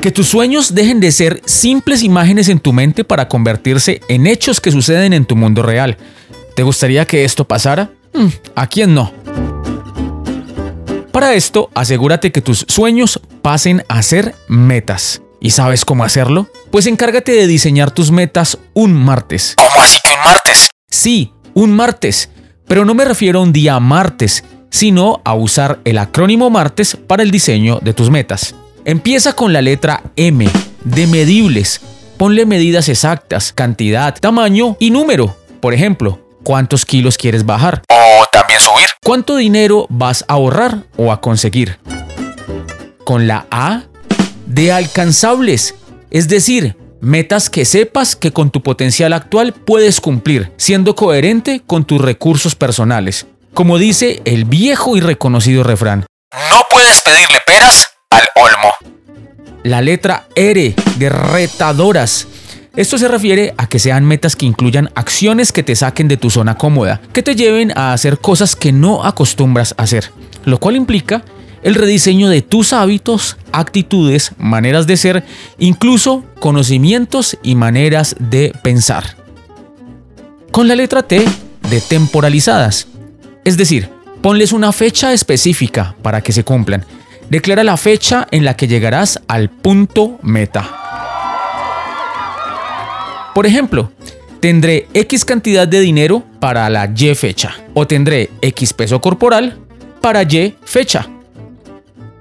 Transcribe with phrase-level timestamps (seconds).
[0.00, 4.60] Que tus sueños dejen de ser simples imágenes en tu mente para convertirse en hechos
[4.60, 5.96] que suceden en tu mundo real.
[6.54, 7.90] ¿Te gustaría que esto pasara?
[8.14, 9.12] Mm, ¿A quién no?
[11.10, 15.20] Para esto, asegúrate que tus sueños pasen a ser metas.
[15.40, 16.48] ¿Y sabes cómo hacerlo?
[16.70, 19.54] Pues encárgate de diseñar tus metas un martes.
[19.56, 20.70] ¿Cómo así que un martes?
[20.88, 22.30] Sí, un martes.
[22.68, 27.24] Pero no me refiero a un día martes, sino a usar el acrónimo martes para
[27.24, 28.54] el diseño de tus metas.
[28.88, 30.48] Empieza con la letra M,
[30.82, 31.82] de medibles.
[32.16, 35.36] Ponle medidas exactas, cantidad, tamaño y número.
[35.60, 37.82] Por ejemplo, ¿cuántos kilos quieres bajar?
[37.90, 38.86] O también subir.
[39.04, 41.78] ¿Cuánto dinero vas a ahorrar o a conseguir?
[43.04, 43.82] Con la A
[44.46, 45.74] de alcanzables,
[46.10, 51.84] es decir, metas que sepas que con tu potencial actual puedes cumplir, siendo coherente con
[51.84, 53.26] tus recursos personales.
[53.52, 56.06] Como dice el viejo y reconocido refrán,
[56.50, 57.38] no puedes pedirle
[59.64, 62.26] La letra R de retadoras.
[62.76, 66.30] Esto se refiere a que sean metas que incluyan acciones que te saquen de tu
[66.30, 70.12] zona cómoda, que te lleven a hacer cosas que no acostumbras a hacer,
[70.44, 71.24] lo cual implica
[71.62, 75.24] el rediseño de tus hábitos, actitudes, maneras de ser,
[75.58, 79.16] incluso conocimientos y maneras de pensar.
[80.52, 81.24] Con la letra T
[81.68, 82.86] de temporalizadas,
[83.44, 83.90] es decir,
[84.22, 86.84] ponles una fecha específica para que se cumplan.
[87.30, 90.66] Declara la fecha en la que llegarás al punto meta.
[93.34, 93.92] Por ejemplo,
[94.40, 99.58] tendré X cantidad de dinero para la Y fecha o tendré X peso corporal
[100.00, 101.06] para Y fecha.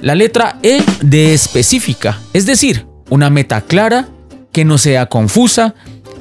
[0.00, 4.08] La letra E de específica, es decir, una meta clara,
[4.52, 5.74] que no sea confusa,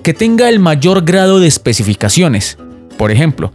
[0.04, 2.58] que tenga el mayor grado de especificaciones.
[2.98, 3.54] Por ejemplo,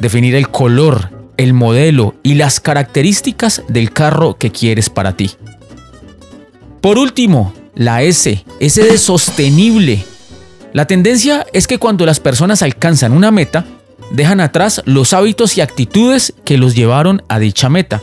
[0.00, 5.30] definir el color, el modelo y las características del carro que quieres para ti.
[6.80, 10.04] Por último, la S, S de sostenible.
[10.72, 13.64] La tendencia es que cuando las personas alcanzan una meta,
[14.10, 18.02] dejan atrás los hábitos y actitudes que los llevaron a dicha meta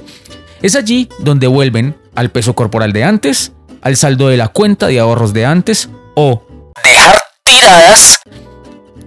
[0.61, 4.99] es allí donde vuelven al peso corporal de antes, al saldo de la cuenta de
[4.99, 6.43] ahorros de antes o
[6.83, 8.21] dejar tiradas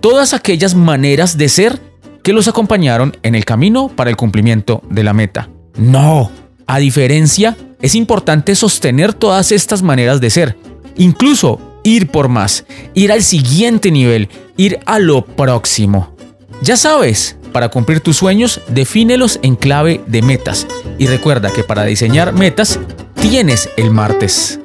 [0.01, 1.81] todas aquellas maneras de ser
[2.23, 5.49] que los acompañaron en el camino para el cumplimiento de la meta.
[5.77, 6.31] No,
[6.67, 10.57] a diferencia, es importante sostener todas estas maneras de ser,
[10.97, 16.15] incluso ir por más, ir al siguiente nivel, ir a lo próximo.
[16.63, 20.67] Ya sabes, para cumplir tus sueños, defínelos en clave de metas.
[20.99, 22.79] Y recuerda que para diseñar metas,
[23.21, 24.62] tienes el martes.